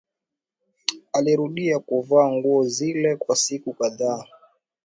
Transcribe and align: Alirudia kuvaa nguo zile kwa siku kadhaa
Alirudia 1.13 1.79
kuvaa 1.79 2.31
nguo 2.31 2.63
zile 2.67 3.15
kwa 3.15 3.35
siku 3.35 3.73
kadhaa 3.73 4.25